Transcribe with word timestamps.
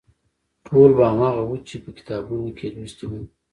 ټول 0.67 0.89
به 0.97 1.05
هماغه 1.11 1.43
و 1.45 1.51
چې 1.67 1.75
په 1.83 1.89
کتابونو 1.97 2.49
کې 2.57 2.65
یې 2.67 2.73
لوستي 2.75 3.05
وو. 3.07 3.21